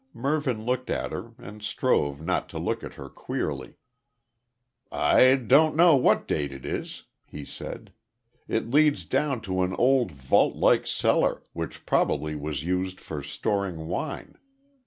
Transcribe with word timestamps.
Mervyn 0.15 0.65
looked 0.65 0.89
at 0.89 1.11
her, 1.11 1.33
and 1.37 1.61
strove 1.61 2.21
not 2.25 2.49
to 2.49 2.57
look 2.57 2.83
at 2.83 2.95
her 2.95 3.07
queerly. 3.07 3.75
"I 4.91 5.35
don't 5.35 5.75
know 5.75 5.95
what 5.95 6.27
date 6.27 6.51
it 6.51 6.65
is," 6.65 7.03
he 7.27 7.45
said. 7.45 7.93
"It 8.47 8.71
leads 8.71 9.05
down 9.05 9.41
to 9.41 9.61
an 9.61 9.73
old 9.75 10.11
vault 10.11 10.55
like 10.55 10.87
cellar, 10.87 11.43
which 11.53 11.85
probably 11.85 12.35
was 12.35 12.63
used 12.63 12.99
for 12.99 13.21
storing 13.21 13.85
wine. 13.87 14.39